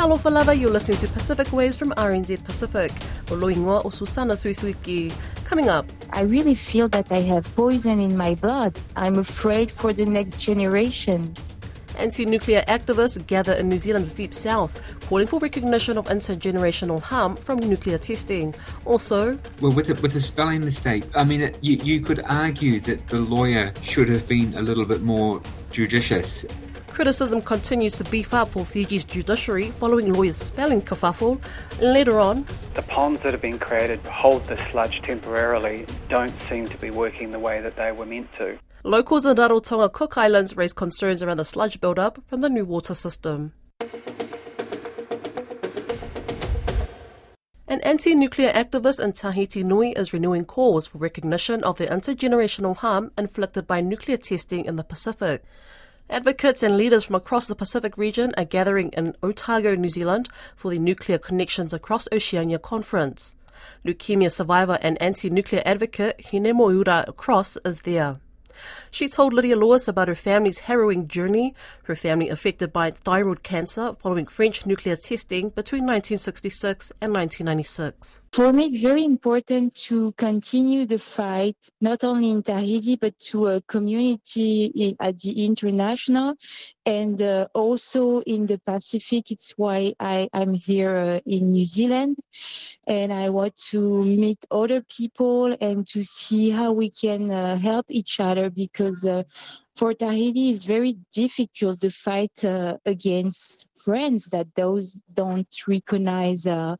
[0.00, 2.90] Talofa lava, you're listening to Pacific Waves from RNZ Pacific.
[3.30, 5.12] O loingoa o Susana Suisuiki.
[5.44, 5.84] Coming up.
[6.14, 8.80] I really feel that I have poison in my blood.
[8.96, 11.34] I'm afraid for the next generation.
[11.98, 17.58] Anti-nuclear activists gather in New Zealand's deep south, calling for recognition of intergenerational harm from
[17.58, 18.54] nuclear testing.
[18.86, 22.80] Also, Well, with a, with a spelling mistake, I mean, it, you, you could argue
[22.80, 26.46] that the lawyer should have been a little bit more judicious.
[27.00, 31.40] Criticism continues to beef up for Fiji's judiciary following lawyers' spelling kerfuffle.
[31.80, 36.68] Later on, The ponds that have been created to hold the sludge temporarily don't seem
[36.68, 38.58] to be working the way that they were meant to.
[38.84, 42.92] locals in Rarotonga Cook Islands raise concerns around the sludge buildup from the new water
[42.92, 43.54] system.
[47.66, 53.10] An anti-nuclear activist in Tahiti Nui is renewing calls for recognition of the intergenerational harm
[53.16, 55.44] inflicted by nuclear testing in the Pacific.
[56.10, 60.72] Advocates and leaders from across the Pacific region are gathering in Otago, New Zealand for
[60.72, 63.36] the Nuclear Connections Across Oceania conference.
[63.86, 68.18] Leukemia survivor and anti-nuclear advocate Hinamoeura Cross is there.
[68.90, 73.94] She told Lydia Lewis about her family's harrowing journey, her family affected by thyroid cancer
[73.94, 78.20] following French nuclear testing between 1966 and 1996.
[78.32, 83.48] For me, it's very important to continue the fight, not only in Tahiti, but to
[83.48, 86.36] a community at the international
[86.86, 89.30] and uh, also in the Pacific.
[89.30, 92.18] It's why I, I'm here uh, in New Zealand
[92.86, 97.86] and I want to meet other people and to see how we can uh, help
[97.88, 99.22] each other because uh,
[99.76, 106.76] for Tahiti, it's very difficult to fight uh, against France that those don't recognize uh,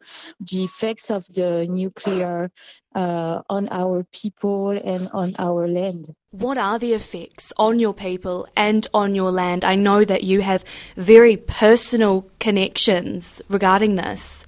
[0.51, 2.51] the effects of the nuclear
[2.95, 6.15] uh, on our people and on our land.
[6.33, 9.65] What are the effects on your people and on your land?
[9.65, 10.65] I know that you have
[10.97, 14.45] very personal connections regarding this.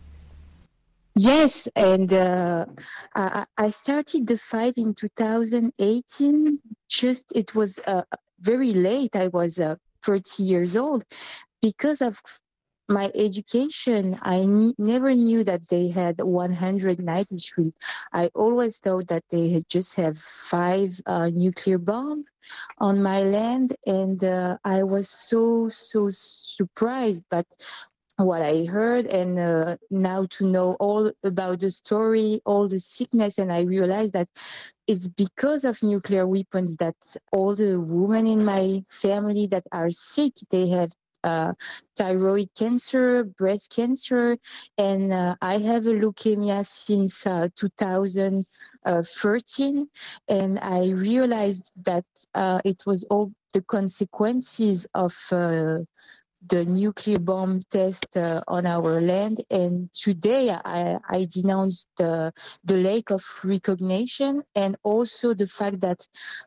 [1.14, 2.66] Yes, and uh,
[3.14, 6.58] I, I started the fight in 2018.
[6.88, 8.02] Just it was uh,
[8.40, 9.14] very late.
[9.14, 11.04] I was uh, 30 years old
[11.62, 12.20] because of
[12.88, 14.18] my education.
[14.22, 17.72] I ne- never knew that they had 193.
[18.12, 22.26] I always thought that they had just have five uh, nuclear bombs
[22.78, 27.22] on my land, and uh, I was so so surprised.
[27.30, 27.46] But
[28.26, 33.38] what I heard, and uh, now to know all about the story, all the sickness,
[33.38, 34.28] and I realized that
[34.86, 36.94] it's because of nuclear weapons that
[37.32, 40.90] all the women in my family that are sick, they have
[41.24, 41.52] uh,
[41.96, 44.36] thyroid cancer, breast cancer,
[44.78, 49.88] and uh, I have a leukemia since uh, 2013,
[50.28, 55.78] and I realized that uh, it was all the consequences of uh,
[56.48, 59.44] the nuclear bomb test uh, on our land.
[59.50, 62.32] And today I, I denounce the,
[62.64, 66.06] the lack of recognition and also the fact that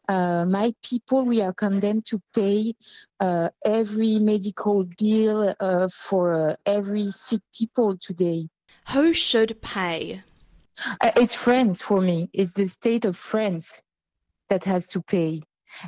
[0.10, 2.74] uh, my people, we are condemned to pay
[3.20, 8.48] uh, every medical bill uh, for uh, every sick people today.
[8.90, 10.24] Who should pay?
[11.02, 12.30] Uh, It's France for me.
[12.34, 13.82] It's the state of France
[14.50, 15.42] that has to pay.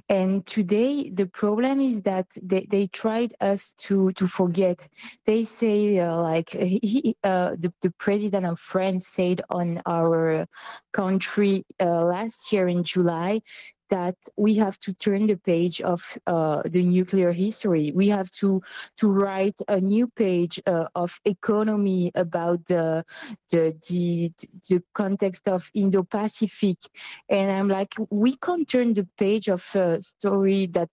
[0.10, 4.88] And today the problem is that they, they tried us to, to forget.
[5.26, 10.48] They say uh, like he, uh, the, the president of France said on our
[10.94, 13.42] country uh, last year in July
[13.90, 17.92] that we have to turn the page of uh, the nuclear history.
[17.96, 18.62] We have to
[18.98, 23.06] to write a new page uh, of economy about the
[23.50, 24.32] the the,
[24.70, 26.78] the context of Indo-Pacific,
[27.30, 30.90] and I'm like, we can't turn the page of a story that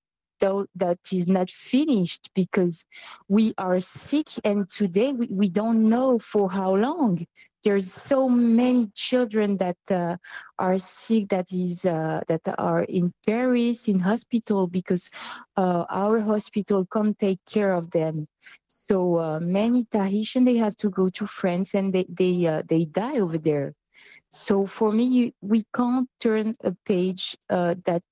[0.74, 2.84] that is not finished because
[3.28, 7.26] we are sick, and today we, we don't know for how long.
[7.64, 10.16] There's so many children that uh,
[10.58, 15.10] are sick that is uh, that are in Paris in hospital because
[15.56, 18.26] uh, our hospital can't take care of them.
[18.68, 22.84] So uh, many Tahitian they have to go to France and they they uh, they
[22.84, 23.72] die over there.
[24.32, 28.02] So for me, we can't turn a page uh, that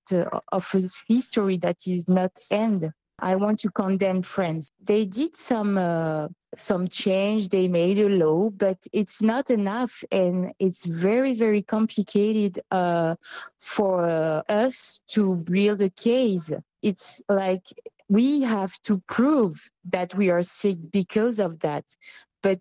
[0.53, 0.67] of
[1.09, 2.91] history that is not end.
[3.19, 4.71] I want to condemn France.
[4.83, 7.49] They did some uh, some change.
[7.49, 13.17] They made a law, but it's not enough, and it's very very complicated uh,
[13.59, 14.05] for
[14.49, 16.53] us to build a case.
[16.83, 17.67] It's like
[18.09, 19.55] we have to prove
[19.91, 21.85] that we are sick because of that.
[22.43, 22.61] But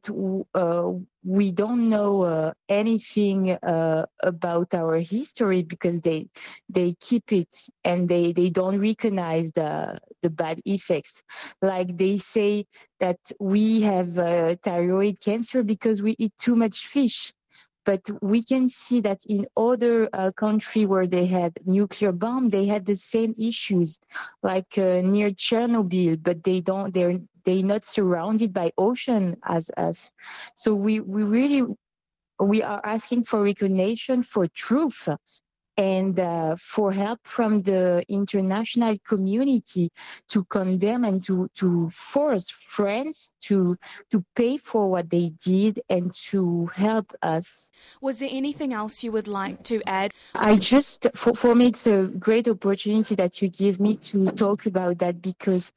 [0.54, 0.92] uh,
[1.24, 6.28] we don't know uh, anything uh, about our history because they
[6.70, 7.50] they keep it
[7.84, 11.24] and they they don't recognize the the bad effects.
[11.62, 12.66] Like they say
[13.00, 17.34] that we have uh, thyroid cancer because we eat too much fish
[17.92, 18.04] but
[18.34, 22.86] we can see that in other uh, countries where they had nuclear bomb they had
[22.86, 24.00] the same issues
[24.44, 30.12] like uh, near chernobyl but they don't they're they're not surrounded by ocean as us.
[30.56, 31.64] So we we really
[32.40, 35.08] we are asking for recognition for truth
[35.78, 39.90] and uh, for help from the international community
[40.28, 43.78] to condemn and to, to force France to
[44.10, 47.72] to pay for what they did and to help us.
[48.02, 50.12] Was there anything else you would like to add?
[50.36, 54.66] I just for, for me it's a great opportunity that you give me to talk
[54.66, 55.72] about that because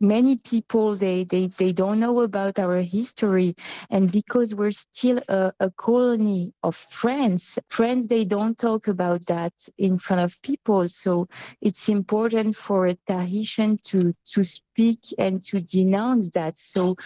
[0.00, 3.54] many people they, they, they don't know about our history
[3.90, 9.52] and because we're still a, a colony of France, France they don't talk about that
[9.78, 10.88] in front of people.
[10.88, 11.28] So
[11.60, 16.58] it's important for a Tahitian to to speak and to denounce that.
[16.58, 16.96] So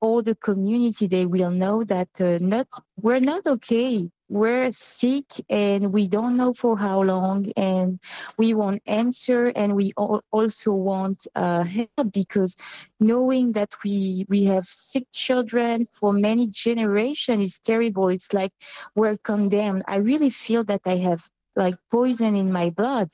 [0.00, 5.92] all the community they will know that uh, not we're not okay we're sick and
[5.92, 7.98] we don't know for how long and
[8.36, 12.54] we want answer and we also want uh, help because
[13.00, 18.08] knowing that we we have sick children for many generations is terrible.
[18.08, 18.52] It's like
[18.94, 19.84] we're condemned.
[19.88, 21.22] I really feel that i have
[21.56, 23.10] like poison in my blood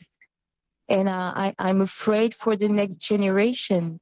[0.88, 3.98] and uh, I, i'm afraid for the next generation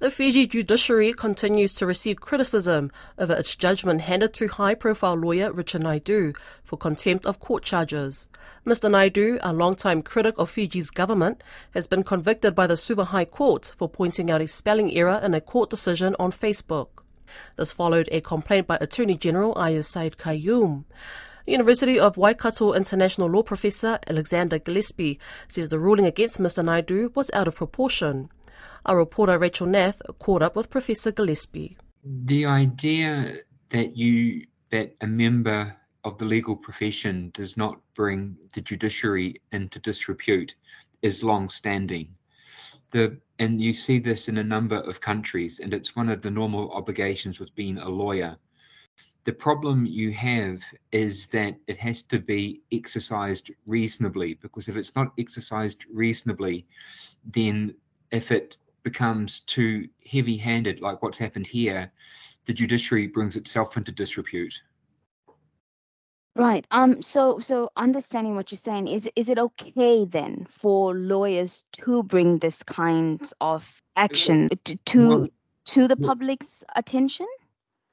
[0.00, 5.52] The Fiji judiciary continues to receive criticism over its judgment handed to high profile lawyer
[5.52, 6.32] Richard Naidu
[6.64, 8.26] for contempt of court charges.
[8.66, 8.90] Mr.
[8.90, 13.72] Naidu, a long-time critic of Fiji's government, has been convicted by the Suva High Court
[13.76, 17.04] for pointing out a spelling error in a court decision on Facebook.
[17.56, 20.84] This followed a complaint by Attorney General Aiyaz Sayed-Khaiyum.
[21.46, 26.64] University of Waikato international law professor Alexander Gillespie says the ruling against Mr.
[26.64, 28.30] Naidu was out of proportion.
[28.86, 31.76] Our reporter Rachel Nath caught up with Professor Gillespie.
[32.02, 38.62] The idea that you that a member of the legal profession does not bring the
[38.62, 40.54] judiciary into disrepute
[41.02, 42.14] is long standing.
[42.90, 46.30] The and you see this in a number of countries, and it's one of the
[46.30, 48.38] normal obligations with being a lawyer.
[49.24, 54.96] The problem you have is that it has to be exercised reasonably, because if it's
[54.96, 56.66] not exercised reasonably,
[57.24, 57.74] then
[58.10, 61.90] if it becomes too heavy handed, like what's happened here,
[62.46, 64.62] the judiciary brings itself into disrepute.
[66.36, 66.64] Right.
[66.70, 67.02] Um.
[67.02, 72.38] So, so understanding what you're saying is, is it okay then for lawyers to bring
[72.38, 75.28] this kind of action to to, well,
[75.66, 77.26] to the public's attention?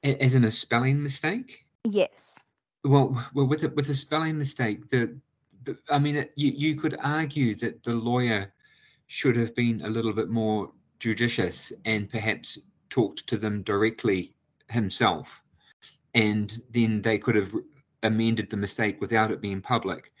[0.04, 1.66] As in a spelling mistake?
[1.84, 2.36] Yes.
[2.84, 5.18] Well, well, with a, with a spelling mistake, the,
[5.64, 8.52] the I mean, it, you you could argue that the lawyer
[9.08, 12.58] should have been a little bit more judicious and perhaps
[12.90, 14.34] talked to them directly
[14.68, 15.42] himself.
[16.14, 17.52] And then they could have
[18.02, 20.12] amended the mistake without it being public.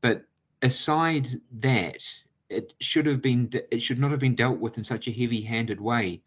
[0.00, 0.24] But
[0.62, 2.04] aside that,
[2.50, 5.80] it should have been it should not have been dealt with in such a heavy-handed
[5.80, 6.22] way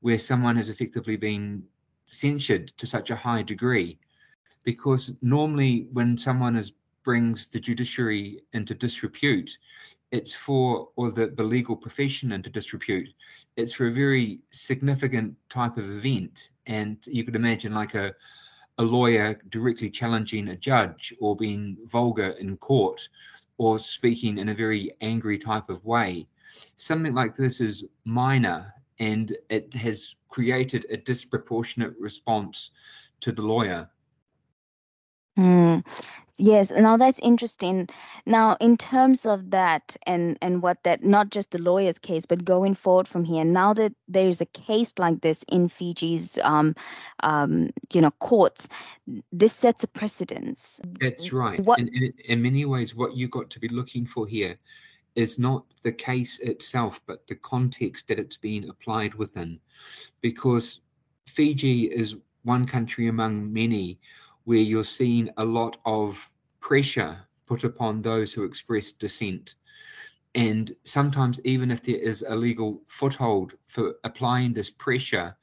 [0.00, 1.62] where someone has effectively been
[2.06, 3.98] censured to such a high degree
[4.64, 6.72] because normally when someone is
[7.02, 9.56] brings the judiciary into disrepute
[10.12, 13.08] it's for or the, the legal profession into disrepute
[13.56, 16.50] it's for a very significant type of event.
[16.66, 18.14] And you could imagine like a
[18.78, 23.06] a lawyer directly challenging a judge or being vulgar in court
[23.58, 26.26] or speaking in a very angry type of way.
[26.76, 32.70] Something like this is minor and it has created a disproportionate response
[33.20, 33.90] to the lawyer.
[35.38, 35.84] Mm.
[36.40, 37.86] Yes, now that's interesting.
[38.24, 42.46] Now, in terms of that and and what that not just the lawyer's case, but
[42.46, 46.74] going forward from here, now that there's a case like this in Fiji's um,
[47.22, 48.68] um, you know courts,
[49.30, 50.80] this sets a precedence.
[50.98, 51.60] That's right.
[51.60, 54.58] What, in, in, in many ways, what you got to be looking for here
[55.16, 59.60] is not the case itself, but the context that it's being applied within,
[60.22, 60.80] because
[61.26, 63.98] Fiji is one country among many
[64.50, 66.28] where you're seeing a lot of
[66.58, 67.16] pressure
[67.46, 69.54] put upon those who express dissent.
[70.34, 75.36] And sometimes, even if there is a legal foothold for applying this pressure,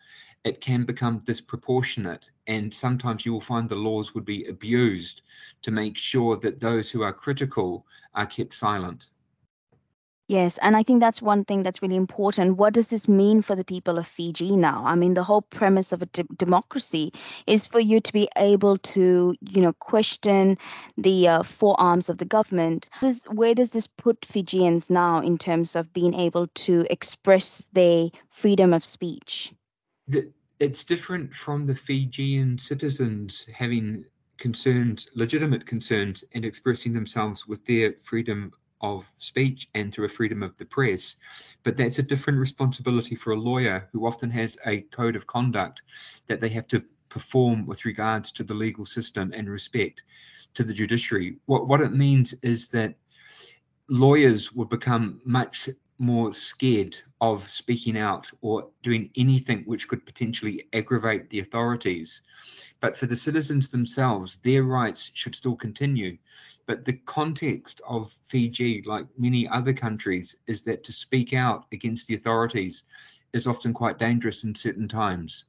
[0.44, 2.30] it can become disproportionate.
[2.48, 5.22] And sometimes you will find the laws would be abused
[5.62, 9.12] to make sure that those who are critical are kept silent.
[10.30, 12.58] Yes, and I think that's one thing that's really important.
[12.58, 14.84] What does this mean for the people of Fiji now?
[14.86, 17.14] I mean, the whole premise of a de- democracy
[17.46, 20.58] is for you to be able to, you know, question
[20.98, 22.90] the uh, forearms of the government.
[23.00, 28.10] Does, where does this put Fijians now in terms of being able to express their
[28.30, 29.54] freedom of speech?
[30.60, 34.04] It's different from the Fijian citizens having
[34.38, 40.44] concerns, legitimate concerns, and expressing themselves with their freedom of speech and through a freedom
[40.44, 41.16] of the press.
[41.64, 45.82] But that's a different responsibility for a lawyer who often has a code of conduct
[46.28, 50.04] that they have to perform with regards to the legal system and respect
[50.54, 51.38] to the judiciary.
[51.46, 52.96] What what it means is that
[53.90, 55.70] lawyers will become much
[56.00, 62.22] more scared of speaking out or doing anything which could potentially aggravate the authorities.
[62.80, 66.18] But for the citizens themselves, their rights should still continue.
[66.68, 72.08] But the context of Fiji, like many other countries, is that to speak out against
[72.08, 72.84] the authorities
[73.34, 75.46] is often quite dangerous in certain times.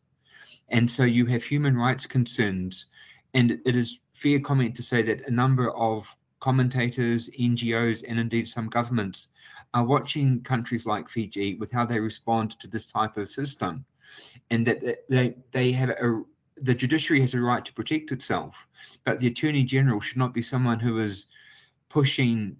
[0.68, 2.86] And so you have human rights concerns.
[3.34, 8.46] And it is fair comment to say that a number of commentators, NGOs, and indeed
[8.46, 9.28] some governments
[9.74, 13.84] are watching countries like Fiji with how they respond to this type of system.
[14.50, 16.22] And that they, they have a
[16.62, 18.68] the judiciary has a right to protect itself,
[19.04, 21.26] but the attorney general should not be someone who is
[21.88, 22.56] pushing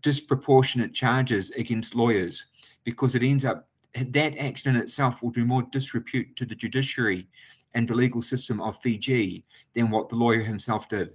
[0.00, 2.46] disproportionate charges against lawyers
[2.84, 7.28] because it ends up that action in itself will do more disrepute to the judiciary
[7.74, 11.14] and the legal system of Fiji than what the lawyer himself did.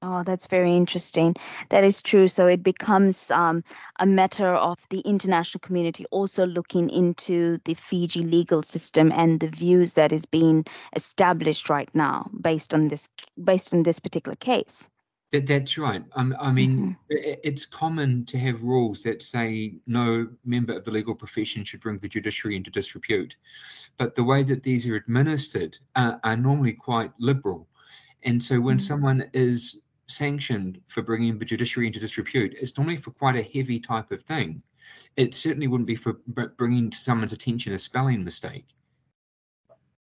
[0.00, 1.34] Oh, that's very interesting.
[1.70, 2.28] That is true.
[2.28, 3.64] So it becomes um,
[3.98, 9.48] a matter of the international community also looking into the Fiji legal system and the
[9.48, 10.64] views that is being
[10.94, 13.08] established right now based on this
[13.42, 14.88] based on this particular case.
[15.32, 16.04] That, that's right.
[16.14, 17.40] Um, I mean, mm-hmm.
[17.42, 21.98] it's common to have rules that say no member of the legal profession should bring
[21.98, 23.36] the judiciary into disrepute,
[23.98, 27.68] but the way that these are administered uh, are normally quite liberal.
[28.22, 28.86] And so when mm-hmm.
[28.86, 29.76] someone is
[30.08, 34.22] sanctioned for bringing the judiciary into disrepute, it's normally for quite a heavy type of
[34.22, 34.62] thing.
[35.16, 36.14] It certainly wouldn't be for
[36.56, 38.66] bringing to someone's attention a spelling mistake.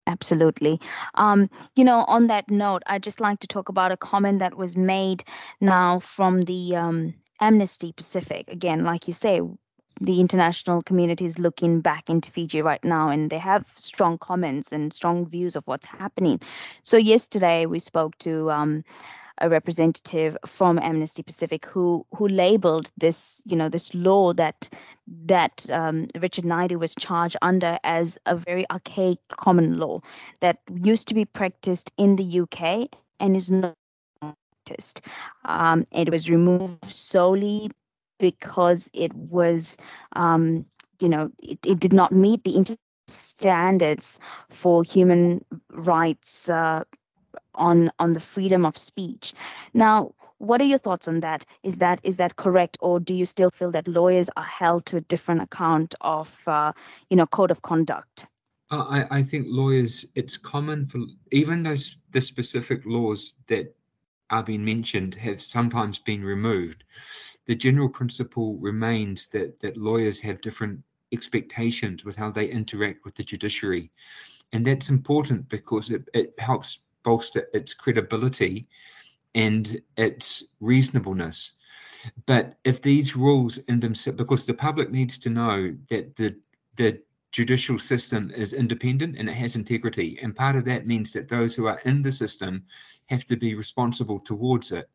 [0.06, 0.80] Absolutely.
[1.16, 4.56] Um, you know, on that note, I'd just like to talk about a comment that
[4.56, 5.24] was made
[5.60, 8.46] now from the um, Amnesty Pacific.
[8.48, 9.42] Again, like you say,
[10.00, 14.72] the international community is looking back into Fiji right now and they have strong comments
[14.72, 16.40] and strong views of what's happening.
[16.84, 18.84] So, yesterday we spoke to um,
[19.40, 24.70] a representative from Amnesty Pacific who who labeled this you know this law that
[25.26, 30.02] that um, Richard Naidu was charged under as a very archaic common law
[30.42, 32.90] that used to be practiced in the UK
[33.20, 33.76] and is not
[34.22, 35.02] practiced.
[35.46, 37.72] Um, it was removed solely
[38.20, 39.78] because it was
[40.14, 40.66] um,
[41.00, 42.78] you know it, it did not meet the
[43.08, 46.84] standards for human rights uh,
[47.56, 49.34] on on the freedom of speech.
[49.74, 51.46] Now, what are your thoughts on that?
[51.64, 54.98] Is that is that correct, or do you still feel that lawyers are held to
[54.98, 56.72] a different account of uh,
[57.10, 58.28] you know code of conduct?
[58.70, 60.06] Uh, I, I think lawyers.
[60.16, 61.00] It's common for
[61.32, 63.76] even those the specific laws that
[64.30, 66.84] are being mentioned have sometimes been removed.
[67.46, 70.82] The general principle remains that that lawyers have different
[71.14, 73.92] expectations with how they interact with the judiciary.
[74.54, 78.68] And that's important because it, it helps bolster its credibility
[79.36, 81.54] and its reasonableness.
[82.26, 86.36] But if these rules in themselves, because the public needs to know that the
[86.76, 87.02] the
[87.32, 91.56] judicial system is independent and it has integrity, and part of that means that those
[91.56, 92.64] who are in the system
[93.08, 94.90] have to be responsible towards it.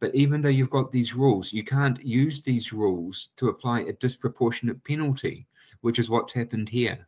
[0.00, 3.92] But even though you've got these rules, you can't use these rules to apply a
[3.94, 5.46] disproportionate penalty,
[5.80, 7.07] which is what's happened here.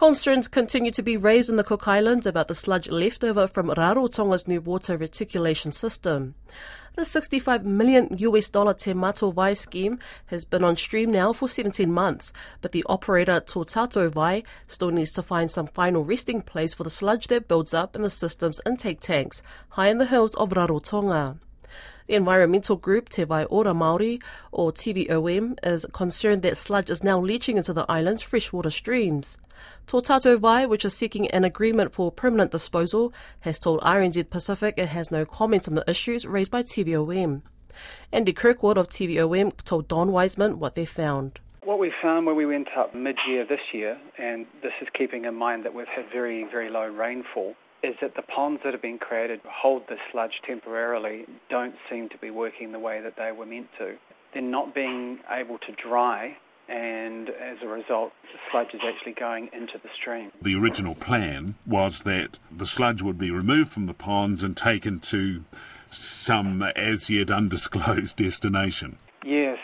[0.00, 3.68] Concerns continue to be raised in the Cook Islands about the sludge left over from
[3.68, 6.34] Rarotonga's new water reticulation system.
[6.96, 11.50] The 65 million US dollar Te Mato Vai scheme has been on stream now for
[11.50, 16.40] 17 months, but the operator Tō Tātou Vai still needs to find some final resting
[16.40, 20.06] place for the sludge that builds up in the system's intake tanks high in the
[20.06, 21.36] hills of Rarotonga.
[22.06, 27.20] The environmental group Te Vai Ora Māori, or TVOM, is concerned that sludge is now
[27.20, 29.38] leaching into the island's freshwater streams.
[29.86, 34.88] Tātou Vai, which is seeking an agreement for permanent disposal, has told RNZ Pacific it
[34.88, 37.42] has no comment on the issues raised by TVOM.
[38.12, 41.40] Andy Kirkwood of TVOM told Don Wiseman what they found.
[41.62, 45.34] What we found when we went up mid-year this year, and this is keeping in
[45.34, 48.98] mind that we've had very, very low rainfall, is that the ponds that have been
[48.98, 53.46] created hold the sludge temporarily don't seem to be working the way that they were
[53.46, 53.96] meant to.
[54.32, 56.36] They're not being able to dry
[56.70, 60.30] and as a result, the sludge is actually going into the stream.
[60.40, 65.00] The original plan was that the sludge would be removed from the ponds and taken
[65.00, 65.42] to
[65.90, 68.98] some as yet undisclosed destination.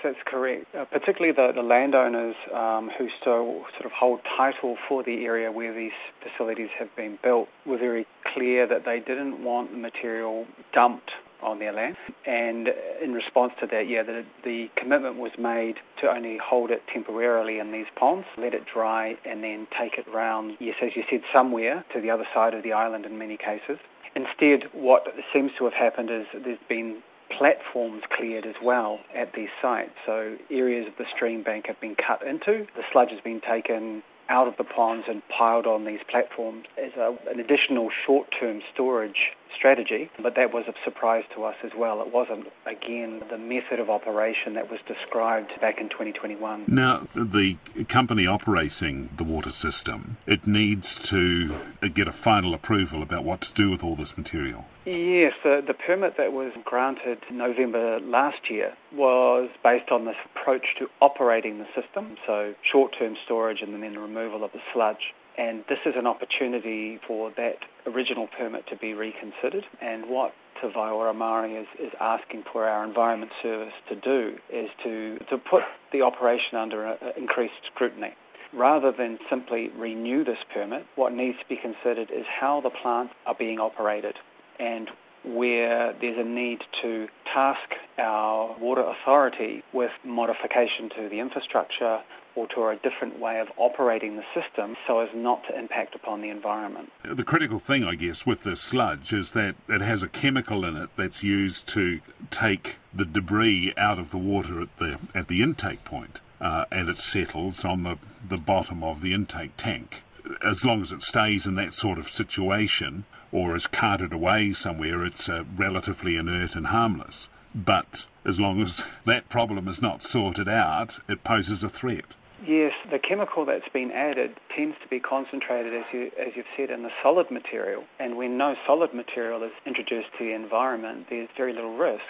[0.07, 0.67] That's correct.
[0.73, 5.51] Uh, particularly the, the landowners um, who still sort of hold title for the area
[5.51, 10.47] where these facilities have been built were very clear that they didn't want the material
[10.73, 11.11] dumped
[11.43, 11.97] on their land.
[12.25, 12.69] And
[13.03, 17.59] in response to that, yeah, the, the commitment was made to only hold it temporarily
[17.59, 21.23] in these ponds, let it dry, and then take it round, yes, as you said,
[21.35, 23.79] somewhere to the other side of the island in many cases.
[24.15, 25.03] Instead, what
[25.35, 27.03] seems to have happened is there's been
[27.37, 29.93] platforms cleared as well at these sites.
[30.05, 32.67] So areas of the stream bank have been cut into.
[32.77, 36.93] The sludge has been taken out of the ponds and piled on these platforms as
[36.97, 42.01] a, an additional short-term storage strategy, but that was a surprise to us as well.
[42.01, 46.65] It wasn't, again, the method of operation that was described back in 2021.
[46.69, 47.57] Now, the
[47.89, 53.41] company operating the water system, it needs to uh, get a final approval about what
[53.43, 54.67] to do with all this material.
[54.85, 60.65] Yes, the, the permit that was granted November last year was based on this approach
[60.79, 65.13] to operating the system, so short-term storage and then the removal of the sludge.
[65.39, 69.65] And this is an opportunity for that original permit to be reconsidered.
[69.83, 74.69] And what Te Waiora Māori is, is asking for our Environment Service to do is
[74.83, 75.63] to, to put
[75.93, 78.15] the operation under a, a increased scrutiny.
[78.55, 83.13] Rather than simply renew this permit, what needs to be considered is how the plants
[83.27, 84.15] are being operated
[84.59, 84.89] and
[85.25, 91.99] where there's a need to task our water authority with modification to the infrastructure
[92.37, 96.21] or to a different way of operating the system so as not to impact upon
[96.21, 96.93] the environment.
[97.03, 100.77] The critical thing, I guess, with this sludge is that it has a chemical in
[100.77, 102.01] it that's used to
[102.31, 106.89] take the debris out of the water at the at the intake point, uh, and
[106.89, 110.03] it settles on the, the bottom of the intake tank.
[110.45, 115.05] As long as it stays in that sort of situation or is carted away somewhere,
[115.05, 117.29] it's uh, relatively inert and harmless.
[117.55, 122.05] But as long as that problem is not sorted out, it poses a threat.
[122.45, 126.71] Yes, the chemical that's been added tends to be concentrated, as, you, as you've said,
[126.71, 127.85] in the solid material.
[127.99, 132.03] And when no solid material is introduced to the environment, there's very little risk.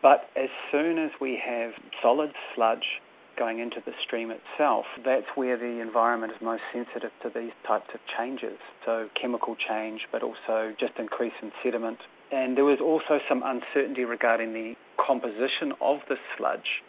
[0.00, 3.00] But as soon as we have solid sludge
[3.36, 7.88] going into the stream itself, that's where the environment is most sensitive to these types
[7.92, 8.58] of changes.
[8.86, 11.98] So chemical change, but also just increase in sediment.
[12.30, 16.82] And there was also some uncertainty regarding the composition of the sludge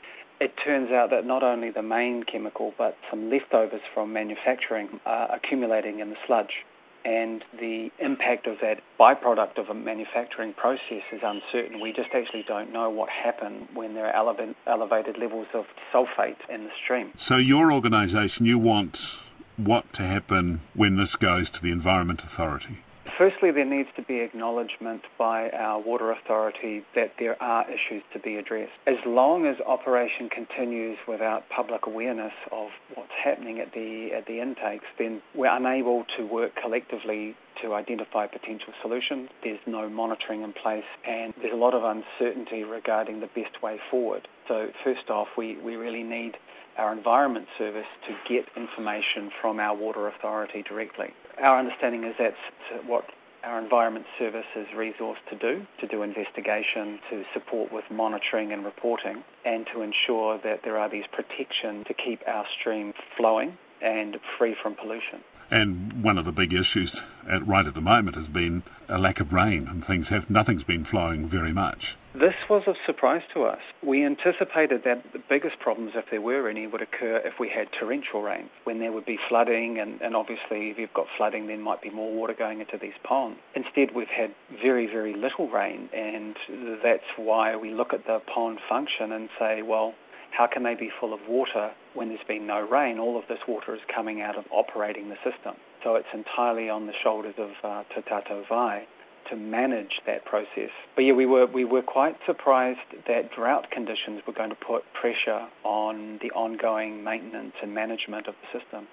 [0.43, 5.33] it turns out that not only the main chemical, but some leftovers from manufacturing are
[5.33, 6.65] accumulating in the sludge.
[7.05, 11.81] And the impact of that byproduct of a manufacturing process is uncertain.
[11.81, 16.65] We just actually don't know what happened when there are elevated levels of sulfate in
[16.65, 17.11] the stream.
[17.17, 19.17] So, your organisation, you want
[19.57, 22.79] what to happen when this goes to the Environment Authority?
[23.17, 28.19] Firstly, there needs to be acknowledgement by our water authority that there are issues to
[28.19, 28.71] be addressed.
[28.87, 34.41] As long as operation continues without public awareness of what's happening at the at the
[34.41, 39.29] intakes, then we're unable to work collectively to identify potential solutions.
[39.43, 43.79] There's no monitoring in place, and there's a lot of uncertainty regarding the best way
[43.91, 44.27] forward.
[44.47, 46.33] So, first off, we, we really need
[46.77, 51.13] our Environment Service to get information from our water authority directly.
[51.41, 53.05] Our understanding is that's what
[53.43, 58.63] our Environment Service is resourced to do, to do investigation, to support with monitoring and
[58.63, 64.17] reporting, and to ensure that there are these protections to keep our stream flowing and
[64.37, 65.21] free from pollution.
[65.51, 69.19] And one of the big issues at, right at the moment has been a lack
[69.19, 71.95] of rain, and things have nothing's been flowing very much.
[72.15, 73.59] This was a surprise to us.
[73.81, 77.69] We anticipated that the biggest problems, if there were any, would occur if we had
[77.71, 81.61] torrential rain, when there would be flooding, and, and obviously if you've got flooding, then
[81.61, 83.39] might be more water going into these ponds.
[83.55, 86.35] Instead, we've had very, very little rain, and
[86.83, 89.95] that's why we look at the pond function and say, well,
[90.29, 92.99] how can they be full of water when there's been no rain?
[92.99, 95.55] All of this water is coming out of operating the system.
[95.83, 98.01] So it's entirely on the shoulders of uh, Te
[98.49, 98.87] Vai
[99.29, 100.69] to manage that process.
[100.95, 104.83] But yeah, we were we were quite surprised that drought conditions were going to put
[104.93, 108.87] pressure on the ongoing maintenance and management of the system.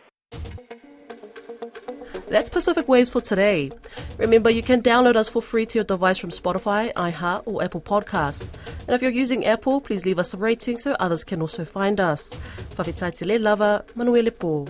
[2.28, 3.70] That's Pacific Waves for today.
[4.16, 7.80] Remember, you can download us for free to your device from Spotify, iHeart, or Apple
[7.80, 8.46] Podcasts.
[8.86, 11.98] And if you're using Apple, please leave us a rating so others can also find
[11.98, 12.32] us.
[12.80, 14.66] Whawhitaiti le lava, Manuele Po.